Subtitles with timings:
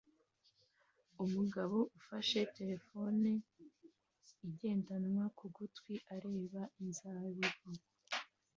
[1.23, 3.29] Umugabo ufashe terefone
[4.47, 7.69] igendanwa ku gutwi areba inzabibu